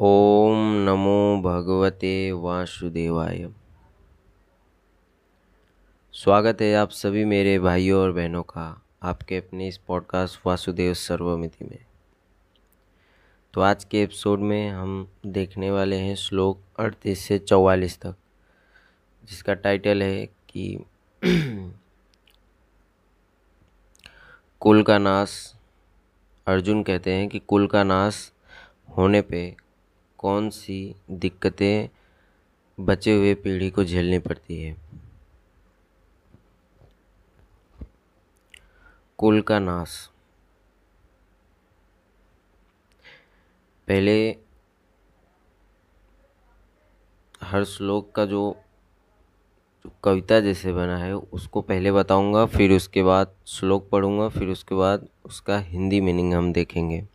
ओम 0.00 0.58
नमो 0.58 1.42
भगवते 1.42 2.32
वासुदेवाय। 2.32 3.48
स्वागत 6.12 6.60
है 6.60 6.74
आप 6.74 6.90
सभी 6.90 7.24
मेरे 7.24 7.58
भाइयों 7.58 8.02
और 8.02 8.12
बहनों 8.12 8.42
का 8.42 8.82
आपके 9.02 9.36
अपने 9.36 9.68
इस 9.68 9.78
पॉडकास्ट 9.78 10.40
वासुदेव 10.46 10.94
सर्वमिति 10.94 11.64
में। 11.64 11.84
तो 13.54 13.60
आज 13.60 13.84
के 13.84 14.02
एपिसोड 14.02 14.38
में 14.38 14.70
हम 14.70 15.08
देखने 15.26 15.70
वाले 15.70 15.96
हैं 15.96 16.14
श्लोक 16.14 16.60
अड़तीस 16.78 17.18
से 17.18 17.38
चौवालीस 17.38 18.00
तक, 18.00 18.16
जिसका 19.24 19.54
टाइटल 19.54 20.02
है 20.02 20.26
कि 20.26 20.78
कुल 24.60 24.82
का 24.82 24.98
नाश। 24.98 25.54
अर्जुन 26.46 26.82
कहते 26.82 27.12
हैं 27.12 27.28
कि 27.28 27.38
कुल 27.38 27.66
का 27.66 27.84
नाश 27.84 28.32
होने 28.96 29.22
पे 29.22 29.63
कौन 30.24 30.50
सी 30.50 30.94
दिक्कतें 31.10 31.88
बचे 32.80 33.14
हुए 33.14 33.34
पीढ़ी 33.34 33.70
को 33.70 33.84
झेलनी 33.84 34.18
पड़ती 34.18 34.62
है? 34.62 34.76
कुल 39.18 39.40
का 39.40 39.58
नाश। 39.58 40.10
पहले 43.88 44.36
हर 47.42 47.64
श्लोक 47.64 48.12
का 48.12 48.24
जो 48.24 48.56
कविता 50.04 50.40
जैसे 50.40 50.72
बना 50.72 50.96
है, 50.98 51.14
उसको 51.14 51.60
पहले 51.60 51.92
बताऊँगा, 51.92 52.46
फिर 52.46 52.72
उसके 52.72 53.02
बाद 53.02 53.36
श्लोक 53.46 53.90
पढ़ूँगा, 53.90 54.28
फिर 54.28 54.48
उसके 54.48 54.74
बाद 54.74 55.08
उसका 55.24 55.58
हिंदी 55.58 56.00
मीनिंग 56.00 56.34
हम 56.34 56.52
देखेंगे। 56.52 57.08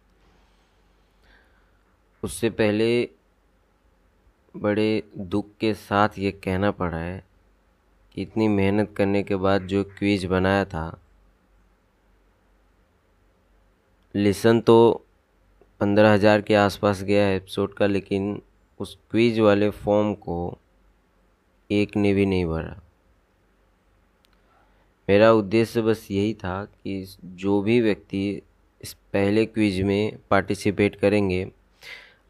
उससे 2.24 2.50
पहले 2.52 2.88
बड़े 4.56 5.04
दुख 5.18 5.46
के 5.60 5.74
साथ 5.74 6.18
ये 6.20 6.32
कहना 6.34 6.72
पड़ा 6.72 6.98
है 6.98 7.24
कि 8.16 8.22
इतनी 8.22 8.48
मेहनत 8.48 8.94
करने 8.98 9.22
के 9.24 9.36
बाद 9.36 9.68
जो 9.68 9.84
क्विज 9.90 10.26
बनाया 10.26 10.66
था, 10.66 11.00
लेसन 14.16 14.60
तो 14.62 15.06
पंद्रह 15.82 16.14
हज़ार 16.14 16.42
के 16.42 16.56
आसपास 16.56 17.02
गया 17.04 17.26
है 17.26 17.36
एपिसोड 17.36 17.74
का, 17.74 17.86
लेकिन 17.88 18.42
उस 18.80 18.98
क्विज 19.12 19.40
वाले 19.40 19.70
फॉर्म 19.70 20.14
को 20.16 20.58
एक 21.70 21.96
ने 21.98 22.14
भी 22.14 22.26
नहीं 22.26 22.46
भरा। 22.46 22.76
मेरा 25.08 25.32
उद्देश्य 25.34 25.82
बस 25.82 26.08
यही 26.12 26.34
था 26.34 26.64
कि 26.66 27.06
जो 27.24 27.62
भी 27.62 27.80
व्यक्ति 27.82 28.42
इस 28.82 28.94
पहले 29.14 29.46
क्विज 29.46 29.82
में 29.82 30.18
पार्टिसिपेट 30.30 30.96
करेंगे 30.96 31.46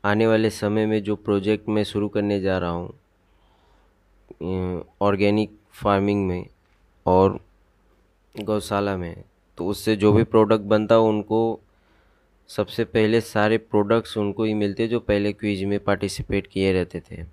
आने 0.03 0.27
वाले 0.27 0.49
समय 0.49 0.85
में 0.85 1.03
जो 1.03 1.15
प्रोजेक्ट 1.15 1.69
मैं 1.69 1.83
शुरू 1.83 2.07
करने 2.07 2.39
जा 2.39 2.57
रहा 2.57 2.69
हूँ 2.69 2.93
ऑर्गेनिक 5.01 5.57
फ़ार्मिंग 5.71 6.27
में 6.27 6.45
और 7.05 7.39
गौशाला 8.35 8.97
में 8.97 9.23
तो 9.57 9.67
उससे 9.67 9.95
जो 9.95 10.11
भी 10.13 10.23
प्रोडक्ट 10.23 10.61
बनता 10.61 10.95
है 10.95 11.01
उनको 11.01 11.59
सबसे 12.49 12.83
पहले 12.85 13.21
सारे 13.21 13.57
प्रोडक्ट्स 13.57 14.17
उनको 14.17 14.43
ही 14.43 14.53
मिलते 14.53 14.87
जो 14.87 14.99
पहले 14.99 15.33
क्विज 15.33 15.63
में 15.63 15.79
पार्टिसिपेट 15.79 16.47
किए 16.47 16.71
रहते 16.73 17.01
थे 17.11 17.23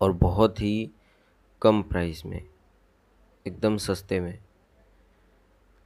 और 0.00 0.12
बहुत 0.12 0.60
ही 0.60 0.90
कम 1.62 1.82
प्राइस 1.82 2.24
में, 2.26 2.42
एकदम 3.46 3.76
सस्ते 3.76 4.20
में। 4.20 4.38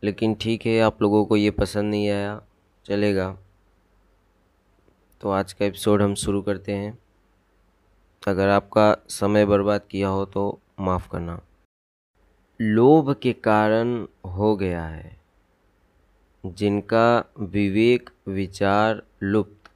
लेकिन 0.03 0.34
ठीक 0.34 0.67
है, 0.67 0.78
आप 0.81 1.03
लोगों 1.03 1.25
को 1.25 1.37
ये 1.37 1.50
पसंद 1.50 1.91
नहीं 1.91 2.09
आया, 2.09 2.41
चलेगा। 2.87 3.37
तो 5.20 5.31
आज 5.31 5.53
का 5.53 5.64
एपिसोड 5.64 6.03
हम 6.03 6.14
शुरू 6.14 6.42
करते 6.42 6.72
हैं। 6.72 6.98
अगर 8.28 8.48
आपका 8.48 8.97
समय 9.09 9.47
बर्बाद 9.47 9.81
किया 9.91 10.09
हो 10.09 10.25
तो 10.25 10.61
माफ़ 10.81 11.09
करना। 11.11 11.41
लोभ 12.60 13.15
के 13.22 13.32
कारण 13.32 14.06
हो 14.27 14.56
गया 14.56 14.84
है, 14.84 15.21
जिनका 16.47 17.32
विवेक, 17.38 18.10
विचार 18.28 19.03
लुप्त। 19.22 19.71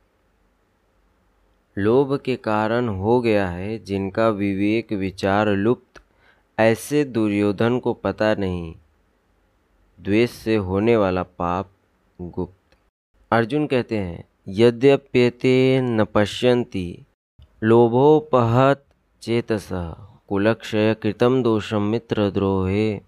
लोभ 1.78 2.20
के 2.20 2.36
कारण 2.36 2.88
हो 2.88 3.20
गया 3.20 3.48
है, 3.48 3.78
जिनका 3.78 4.28
विवेक, 4.28 4.92
विचार 4.92 5.48
लुप्त। 5.48 6.02
ऐसे 6.58 7.04
दुर्योधन 7.04 7.78
को 7.78 7.92
पता 7.94 8.34
नहीं, 8.34 8.74
द्वेष 10.00 10.30
से 10.30 10.56
होने 10.56 10.96
वाला 10.96 11.22
पाप 11.22 11.70
गुप्त। 12.20 12.76
अर्जुन 13.30 13.66
कहते 13.66 13.98
हैं 13.98 14.29
यद्यप्येते 14.52 15.80
न 15.80 16.04
पश्यन्ति। 16.04 17.06
लोभोपहत 17.62 18.84
चेतसः 19.22 19.90
कुलक्षयकृतं 20.28 21.42
दोषं 21.42 21.80
मित्रद्रोहे। 21.80 23.00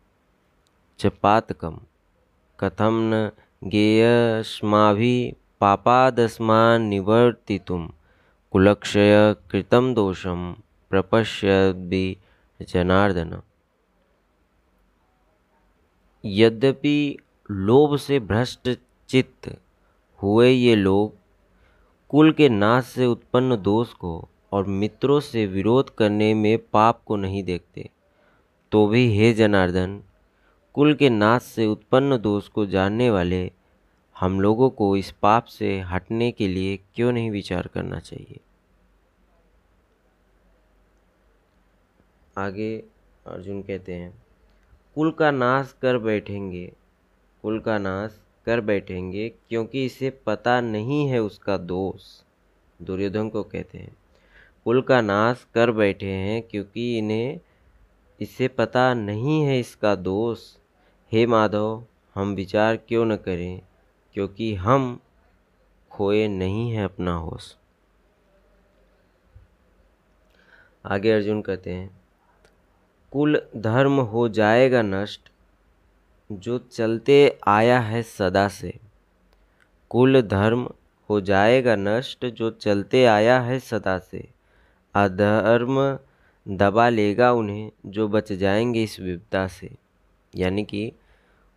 च 0.98 1.06
पातकं 1.06 1.78
कथं 2.60 2.92
न 2.92 3.31
गेयस्माभिः 3.64 5.32
पापादस्मान् 5.60 6.88
निवर्तितुं 6.88 7.88
कुलक्षयकृतं 8.50 9.94
दोषं 9.94 10.52
प्रपश्यद्भि 10.91 12.16
जनार्दन। 12.69 13.42
यद्यपि 16.25 17.16
लोभ 17.50 17.97
से 17.97 18.20
भ्रष्ट 18.20 18.78
चित्त 19.08 19.60
हुए 20.22 20.50
ये 20.50 20.76
लोग 20.76 21.22
कुल 22.12 22.33
के 22.33 22.49
नाश 22.49 22.84
से 22.84 23.06
उत्पन्न 23.06 23.56
दोष 23.62 23.93
को 23.93 24.28
और 24.53 24.67
मित्रों 24.67 25.21
से 25.21 25.47
विरोध 25.47 25.95
करने 25.95 26.34
में 26.34 26.59
पाप 26.73 27.00
को 27.06 27.17
नहीं 27.17 27.45
देखते। 27.45 27.89
तो 28.73 28.87
भी 28.87 29.19
हे 29.19 29.33
जनार्दन, 29.33 30.03
कुल 30.75 30.95
के 30.95 31.11
नाश 31.11 31.43
से 31.43 31.67
उत्पन्न 31.67 32.19
दोष 32.19 32.49
को 32.49 32.67
जानने 32.67 33.11
वाले 33.11 33.53
हम 34.17 34.41
लोगों 34.41 34.71
को 34.71 34.97
इस 34.97 35.11
पाप 35.12 35.45
से 35.45 35.81
हटने 35.81 36.31
के 36.33 36.49
लिए 36.49 36.77
क्यों 36.95 37.12
नहीं 37.12 37.31
विचार 37.31 37.67
करना 37.67 38.00
चाहिए? 38.00 38.41
आगे 42.39 42.77
अर्जुन 43.27 43.62
कहते 43.62 43.94
हैं, 43.94 44.23
कुल 44.94 45.11
का 45.11 45.31
नाश 45.31 45.75
कर 45.83 45.99
बैठेंगे। 45.99 46.73
कुल 47.43 47.61
का 47.61 47.79
नाश 47.79 48.22
कर 48.47 48.60
बैठेंगे 48.60 49.28
क्योंकि 49.28 49.84
इसे 49.84 50.10
पता 50.10 50.60
नहीं 50.60 51.08
है 51.08 51.19
उसका 51.19 51.56
दोष। 51.56 52.03
दुर्योधन 52.82 53.28
को 53.28 53.42
कहते 53.42 53.78
हैं, 53.78 53.97
कुल 54.64 54.82
का 54.82 55.00
नाश 55.00 55.47
कर 55.54 55.70
बैठे 55.70 56.06
हैं 56.06 56.42
क्योंकि 56.42 56.98
इन्हें, 56.98 57.41
इसे 58.20 58.48
पता 58.48 58.94
नहीं 58.94 59.42
है 59.42 59.60
इसका 59.60 59.94
दोष। 59.94 60.41
हे 61.12 61.26
माधव, 61.26 61.84
हम 62.14 62.34
विचार 62.34 62.76
क्यों 62.76 63.04
न 63.04 63.16
करें? 63.16 63.62
क्योंकि 64.14 64.54
हम 64.54 65.00
खोए 65.91 66.28
नहीं 66.28 66.70
हैं 66.70 66.84
अपना 66.84 67.14
होश। 67.14 67.56
आगे 70.86 71.12
अर्जुन 71.12 71.42
कहते 71.42 71.70
हैं, 71.70 72.00
कुल 73.12 73.42
धर्म 73.56 74.00
हो 74.00 74.28
जाएगा 74.28 74.82
नष्ट 74.82 75.31
जो 76.41 76.59
चलते 76.59 77.38
आया 77.47 77.81
है 77.81 78.03
सदा 78.03 78.48
से। 78.48 78.78
कुल 79.91 80.22
धर्म 80.22 80.69
हो 81.10 81.20
जाएगा 81.20 81.76
नष्ट 81.76 82.26
जो 82.26 82.50
चलते 82.50 83.04
आया 83.04 83.41
है 83.41 83.59
सदा 83.59 83.98
से। 83.98 84.28
अधर्म 84.94 85.98
दबा 86.48 86.88
लेगा 86.88 87.32
उन्हें 87.32 87.72
जो 87.87 88.09
बच 88.09 88.32
जाएँगे 88.32 88.82
इस 88.82 89.00
विपदा 89.00 89.47
से। 89.47 89.70
यानी 90.37 90.65
कि 90.65 90.93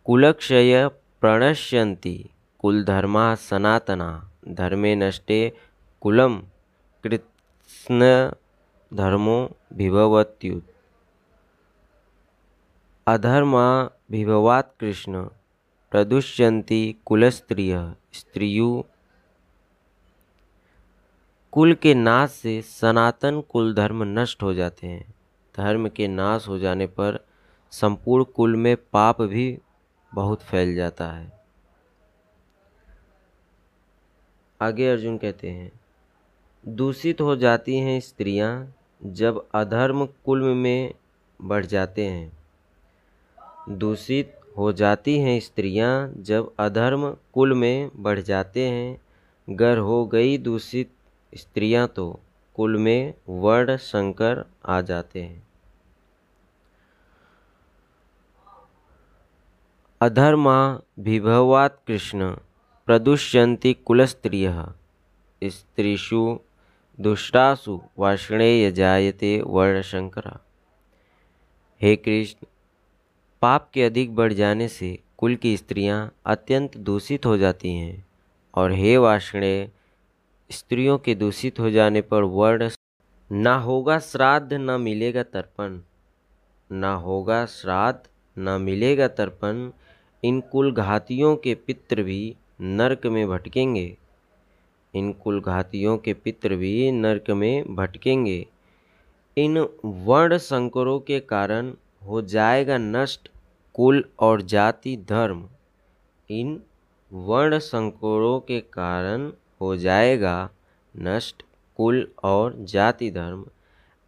कुलक्षय 0.04 0.88
प्रणश्यंती 0.88 2.30
कुल 2.58 2.84
धर्मा 2.84 3.34
सनातना 3.34 4.30
धर्मे 4.48 4.96
नष्टे 4.96 5.52
कुलम 6.00 6.42
कृष्ण 7.04 8.30
धर्मो 8.94 9.50
विभवत्युत। 9.72 10.66
अधर्मा 13.06 13.90
विभवात 14.10 14.74
कृष्ण, 14.80 15.22
प्रदुष्यंती 15.90 16.96
कुलस्त्रिय, 17.04 17.94
स्त्रियु। 18.12 18.84
कुल 21.52 21.74
के 21.74 21.94
नाश 21.94 22.30
से 22.30 22.62
सनातन 22.62 23.40
कुल 23.40 23.74
धर्म 23.74 24.02
नष्ट 24.02 24.42
हो 24.42 24.54
जाते 24.54 24.86
हैं। 24.86 25.14
धर्म 25.56 25.88
के 25.88 26.08
नाश 26.08 26.48
हो 26.48 26.58
जाने 26.58 26.86
पर 26.86 27.26
संपूर्ण 27.70 28.24
कुल 28.24 28.56
में 28.56 28.76
पाप 28.76 29.22
भी 29.22 29.58
बहुत 30.14 30.42
फैल 30.42 30.74
जाता 30.74 31.10
है। 31.12 31.32
आगे 34.60 34.88
अर्जुन 34.88 35.18
कहते 35.18 35.50
हैं, 35.50 35.72
दूषित 36.68 37.20
हो 37.20 37.36
जाती 37.36 37.76
हैं 37.76 38.00
स्त्रियाँ 38.00 38.74
जब 39.04 39.48
अधर्म 39.54 40.06
कुल 40.06 40.42
में 40.42 40.94
बढ़ 41.42 41.66
जाते 41.66 42.06
हैं। 42.06 42.45
दूषित 43.68 44.40
हो 44.58 44.72
जाती 44.72 45.18
हैं 45.18 45.40
स्त्रियाँ 45.40 46.12
जब 46.16 46.52
अधर्म 46.58 47.10
कुल 47.32 47.54
में 47.54 47.90
बढ़ 47.96 48.20
जाते 48.20 48.68
हैं। 48.68 49.00
गर 49.50 49.78
हो 49.78 50.04
गई 50.06 50.38
दूषित 50.38 50.90
स्त्रियाँ 51.32 51.88
तो 51.88 52.20
कुल 52.54 52.76
में 52.76 53.14
वर्ण 53.28 53.76
संकर 53.76 54.44
आ 54.64 54.80
जाते 54.80 55.22
हैं। 55.22 55.46
अधर्मा 60.00 60.80
विभवात 60.98 61.82
कृष्ण 61.86 62.30
प्रदुष्यन्ति 62.86 63.72
कुलस्त्रियः। 63.74 64.64
स्त्रीषु 65.42 66.38
दुष्टासु 66.98 67.80
वार्ष्णेय 67.98 68.70
जायते 68.72 69.40
वर्णशंकर 69.46 70.38
हे 71.80 71.96
कृष्ण 71.96 72.46
पाप 73.42 73.70
के 73.74 73.82
अधिक 73.82 74.14
बढ़ 74.14 74.32
जाने 74.32 74.68
से 74.68 74.98
कुल 75.18 75.36
की 75.36 75.56
स्त्रियाँ 75.56 76.14
अत्यंत 76.26 76.76
दूषित 76.76 77.26
हो 77.26 77.36
जाती 77.36 77.70
हैं। 77.70 78.06
और 78.54 78.72
हे 78.72 78.96
वार्ष्णेय 78.96 79.70
स्त्रियों 80.50 80.98
के 80.98 81.14
दूषित 81.14 81.60
हो 81.60 81.70
जाने 81.70 82.00
पर 82.00 82.22
वर्ण 82.22 82.70
ना 83.32 83.56
होगा 83.56 83.98
श्राद्ध, 83.98 84.52
न 84.52 84.80
मिलेगा 84.80 85.22
तर्पण। 85.22 85.80
ना 86.72 86.94
होगा 86.94 87.46
श्राद्ध, 87.46 88.08
न 88.38 88.60
मिलेगा 88.60 89.08
तर्पण। 89.08 89.70
इन 90.24 90.40
कुल 90.40 90.72
घातियों 90.72 91.36
के 91.36 91.54
पितृ 91.54 92.02
भी 92.02 92.36
नरक 92.60 93.06
में 93.06 93.28
भटकेंगे। 93.28 93.96
इन 94.94 95.12
कुल 95.12 95.40
घातियों 95.40 95.98
के 95.98 96.14
पितृ 96.14 96.56
भी 96.56 96.90
नरक 96.90 97.30
में 97.30 97.74
भटकेंगे। 97.74 98.46
इन 99.36 99.68
वर्ण 99.84 100.38
संकरों 100.38 101.00
के 101.00 101.20
कारण 101.20 101.74
हो 102.06 102.22
जाएगा 102.22 102.78
नष्ट, 102.78 103.28
कुल 103.74 104.04
और 104.18 104.42
जाति 104.42 104.96
धर्म। 104.96 105.48
इन 106.30 106.62
वर्ण 107.12 107.58
संकरों 107.58 108.40
के 108.40 108.60
कारण 108.60 109.32
हो 109.60 109.76
जाएगा 109.76 110.50
नष्ट, 110.94 111.42
कुल 111.76 112.08
और 112.22 112.56
जाति 112.58 113.10
धर्म। 113.10 113.44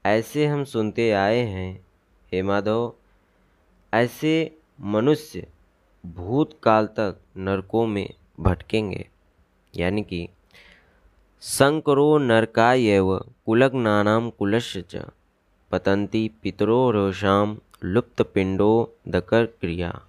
ऐसे 0.06 0.46
हम 0.46 0.64
सुनते 0.64 1.10
आए 1.10 1.38
हैं, 1.38 1.86
हे 2.32 2.42
माधव, 2.42 2.92
ऐसे 3.94 4.58
मनुष्य 4.80 5.46
भूतकाल 6.06 6.86
तक 6.86 7.16
नरकों 7.36 7.86
में 7.86 8.10
भटकेंगे। 8.40 9.08
यानी 9.76 10.02
कि 10.02 10.28
संकरो 11.40 12.18
नरकायव 12.18 13.16
कुलग्नानाम 13.46 14.30
कुलस्य 14.30 14.82
च 14.82 15.02
पतंती 15.70 16.30
पितरो 16.42 16.90
रोषाम 16.90 17.58
लुप्तपिंडो 17.84 18.94
दकर 19.08 19.46
क्रिया। 19.46 20.02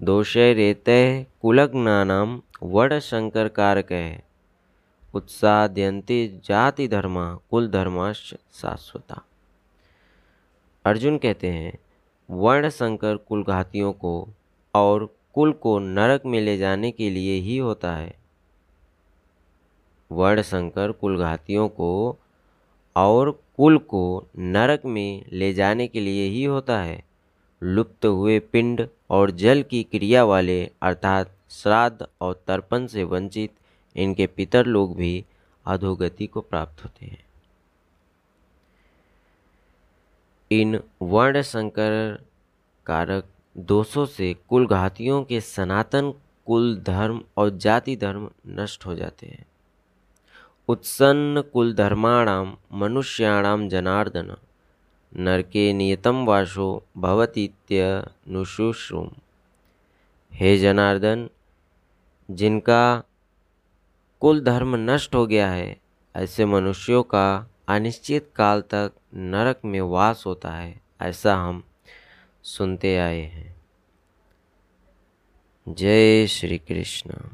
दोषे 0.00 0.54
रेते 0.54 1.26
कुलग्नानाम 1.42 2.42
वड़ 2.62 2.98
शंकर 2.98 3.48
कारक। 3.48 3.92
है 3.92 4.24
जाति 6.44 6.88
धर्मा, 6.88 7.38
कुल 7.50 7.68
धर्माश्च 7.68 8.38
शाश्वता। 8.52 9.22
अर्जुन 10.84 11.18
कहते 11.18 11.46
हैं, 11.46 11.78
वर्ण 12.30 12.68
संकर 12.68 13.16
कुलघातियों 13.16 13.92
को 13.92 14.28
और 14.74 15.16
कुल 15.34 15.52
को 15.52 15.78
नरक 15.78 16.26
में 16.26 16.40
ले 16.40 16.56
जाने 16.56 16.90
के 16.90 17.10
लिए 17.10 17.40
ही 17.40 17.58
होता 17.58 17.96
है। 17.96 18.14
वर्ण 20.12 20.42
संकर 20.42 20.92
कुलघातियों 20.92 21.68
को 21.68 22.18
और 23.06 23.42
कुल 23.56 23.78
को 23.78 24.26
नरक 24.38 24.82
में 24.84 25.24
ले 25.32 25.54
जाने 25.54 25.88
के 25.88 26.00
लिए 26.00 26.28
ही 26.28 26.44
होता 26.44 26.80
है। 26.82 27.04
लुप्त 27.62 28.06
हुए 28.06 28.38
पिंड 28.38 28.88
और 29.10 29.30
जल 29.30 29.62
की 29.62 29.82
क्रिया 29.82 30.24
वाले, 30.24 30.70
अर्थात 30.82 31.34
श्राद्ध 31.50 32.06
और 32.20 32.44
तर्पण 32.46 32.86
से 32.86 33.04
वंचित, 33.04 33.50
इनके 33.96 34.26
पितर 34.26 34.66
लोग 34.66 34.96
भी 34.96 35.24
अधोगति 35.66 36.26
को 36.26 36.40
प्राप्त 36.40 36.84
होते 36.84 37.06
हैं। 37.06 37.24
इन 40.50 40.80
वर्ण 41.02 41.42
संकर 41.42 42.24
कारक 42.86 43.24
दोषों 43.58 44.06
से 44.06 44.36
कुल 44.48 44.66
घातियों 44.66 45.24
के 45.24 45.40
सनातन 45.40 46.14
कुल 46.46 46.76
धर्म 46.76 47.22
और 47.36 47.50
जाति 47.50 47.96
धर्म 47.96 48.30
नष्ट 48.46 48.86
हो 48.86 48.94
जाते 48.94 49.26
हैं। 49.26 49.47
उत्सन्न 50.68 51.40
कुल 51.40 51.74
धर्माणाम 51.74 52.56
मनुष्याणाम 52.72 53.68
जनार्दन। 53.68 54.36
नरके 55.16 55.72
नियतम 55.72 56.24
वाशो 56.24 56.86
भवतीत्यनुशुश्रुम 56.96 59.10
हे 60.34 60.58
जनार्दन, 60.58 61.30
जिनका 62.30 63.02
कुल 64.20 64.40
धर्म 64.40 64.76
नष्ट 64.76 65.14
हो 65.14 65.26
गया 65.26 65.50
है, 65.50 65.80
ऐसे 66.16 66.44
मनुष्यों 66.44 67.02
का 67.02 67.50
अनिश्चित 67.68 68.30
काल 68.36 68.60
तक 68.60 68.92
नरक 69.14 69.60
में 69.64 69.80
वास 69.80 70.24
होता 70.26 70.50
है, 70.50 70.80
ऐसा 71.00 71.36
हम 71.36 71.64
सुनते 72.42 72.98
आए 72.98 73.20
हैं। 73.20 73.56
जय 75.68 76.26
श्री 76.26 76.58
कृष्ण। 76.58 77.30